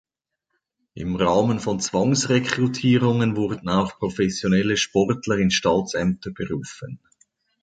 Im 0.95 1.15
Rahmen 1.15 1.59
von 1.59 1.79
Zwangsrekrutierungen 1.79 3.35
wurden 3.35 3.69
auch 3.69 3.99
professionelle 3.99 4.75
Sportler 4.75 5.37
in 5.37 5.51
Staatsämter 5.51 6.31
berufen. 6.31 6.99